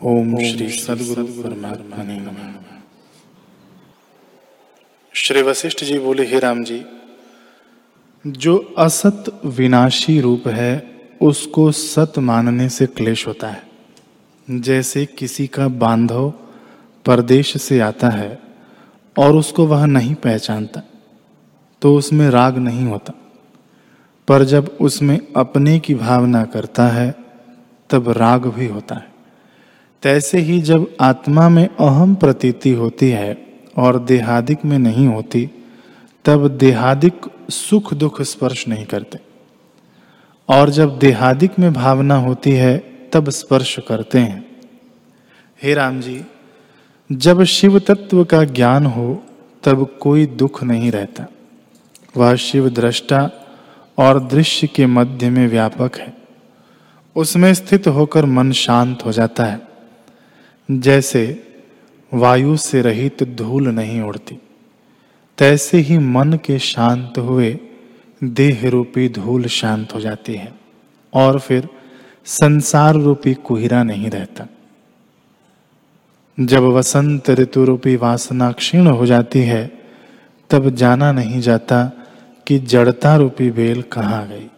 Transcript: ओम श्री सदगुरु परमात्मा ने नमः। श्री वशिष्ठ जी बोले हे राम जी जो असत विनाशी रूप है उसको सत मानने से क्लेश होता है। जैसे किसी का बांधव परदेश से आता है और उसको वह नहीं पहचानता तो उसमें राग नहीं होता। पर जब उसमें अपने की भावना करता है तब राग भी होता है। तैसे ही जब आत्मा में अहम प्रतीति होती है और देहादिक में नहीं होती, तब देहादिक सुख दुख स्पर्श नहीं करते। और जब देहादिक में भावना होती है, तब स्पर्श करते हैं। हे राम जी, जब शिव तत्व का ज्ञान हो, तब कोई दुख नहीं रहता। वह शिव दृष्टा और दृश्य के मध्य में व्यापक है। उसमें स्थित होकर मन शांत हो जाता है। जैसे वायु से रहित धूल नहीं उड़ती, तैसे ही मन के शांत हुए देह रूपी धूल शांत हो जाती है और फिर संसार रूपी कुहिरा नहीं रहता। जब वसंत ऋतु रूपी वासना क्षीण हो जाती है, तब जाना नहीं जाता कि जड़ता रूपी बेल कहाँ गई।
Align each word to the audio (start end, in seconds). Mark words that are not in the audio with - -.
ओम 0.00 0.36
श्री 0.38 0.68
सदगुरु 0.70 1.24
परमात्मा 1.26 2.02
ने 2.02 2.18
नमः। 2.18 2.52
श्री 5.14 5.42
वशिष्ठ 5.42 5.84
जी 5.84 5.98
बोले 5.98 6.26
हे 6.26 6.38
राम 6.38 6.62
जी 6.64 6.82
जो 8.24 8.56
असत 8.78 9.40
विनाशी 9.44 10.20
रूप 10.20 10.46
है 10.48 10.70
उसको 11.22 11.70
सत 11.72 12.18
मानने 12.18 12.68
से 12.68 12.86
क्लेश 12.86 13.26
होता 13.26 13.48
है। 13.48 13.62
जैसे 14.48 15.06
किसी 15.06 15.46
का 15.46 15.68
बांधव 15.68 16.30
परदेश 17.06 17.56
से 17.62 17.80
आता 17.80 18.10
है 18.10 18.38
और 19.16 19.36
उसको 19.36 19.66
वह 19.66 19.86
नहीं 19.86 20.14
पहचानता 20.14 20.82
तो 21.82 21.96
उसमें 21.96 22.28
राग 22.30 22.58
नहीं 22.58 22.84
होता। 22.84 23.12
पर 24.28 24.44
जब 24.44 24.76
उसमें 24.80 25.18
अपने 25.36 25.78
की 25.80 25.94
भावना 25.96 26.44
करता 26.44 26.88
है 26.88 27.14
तब 27.90 28.08
राग 28.08 28.46
भी 28.46 28.66
होता 28.66 28.94
है। 28.94 29.17
तैसे 30.02 30.38
ही 30.38 30.60
जब 30.60 30.96
आत्मा 31.00 31.48
में 31.48 31.68
अहम 31.80 32.14
प्रतीति 32.14 32.70
होती 32.70 33.10
है 33.10 33.46
और 33.76 33.98
देहादिक 33.98 34.64
में 34.64 34.78
नहीं 34.78 35.06
होती, 35.06 35.50
तब 36.24 36.48
देहादिक 36.48 37.20
सुख 37.50 37.94
दुख 37.94 38.22
स्पर्श 38.22 38.68
नहीं 38.68 38.86
करते। 38.86 39.18
और 40.48 40.70
जब 40.70 40.98
देहादिक 40.98 41.58
में 41.58 41.72
भावना 41.72 42.14
होती 42.14 42.50
है, 42.50 42.78
तब 43.12 43.30
स्पर्श 43.30 43.78
करते 43.88 44.18
हैं। 44.18 44.56
हे 45.62 45.74
राम 45.74 46.00
जी, 46.00 46.24
जब 47.12 47.42
शिव 47.42 47.78
तत्व 47.78 48.24
का 48.24 48.44
ज्ञान 48.44 48.86
हो, 48.86 49.22
तब 49.64 49.96
कोई 50.00 50.26
दुख 50.26 50.64
नहीं 50.64 50.90
रहता। 50.90 51.26
वह 52.16 52.34
शिव 52.34 52.68
दृष्टा 52.68 53.30
और 53.98 54.20
दृश्य 54.20 54.66
के 54.66 54.86
मध्य 54.86 55.30
में 55.30 55.48
व्यापक 55.48 55.90
है। 55.96 56.16
उसमें 57.16 57.54
स्थित 57.54 57.88
होकर 57.88 58.24
मन 58.24 58.52
शांत 58.52 59.04
हो 59.04 59.12
जाता 59.12 59.44
है। 59.44 59.67
जैसे 60.68 61.22
वायु 62.12 62.56
से 62.56 62.82
रहित 62.82 63.22
धूल 63.22 63.68
नहीं 63.68 64.00
उड़ती, 64.00 64.38
तैसे 65.38 65.78
ही 65.78 65.98
मन 65.98 66.32
के 66.32 66.58
शांत 66.58 67.18
हुए 67.18 67.58
देह 68.24 68.68
रूपी 68.68 69.08
धूल 69.08 69.46
शांत 69.46 69.94
हो 69.94 70.00
जाती 70.00 70.34
है 70.34 70.52
और 71.12 71.38
फिर 71.38 71.68
संसार 72.24 72.94
रूपी 72.94 73.34
कुहिरा 73.34 73.82
नहीं 73.82 74.10
रहता। 74.10 74.46
जब 76.40 76.62
वसंत 76.62 77.30
ऋतु 77.30 77.64
रूपी 77.64 77.96
वासना 77.96 78.50
क्षीण 78.52 78.86
हो 78.86 79.06
जाती 79.06 79.40
है, 79.40 79.66
तब 80.50 80.70
जाना 80.70 81.12
नहीं 81.12 81.40
जाता 81.40 81.84
कि 82.46 82.58
जड़ता 82.58 83.16
रूपी 83.16 83.50
बेल 83.50 83.82
कहाँ 83.82 84.26
गई। 84.28 84.48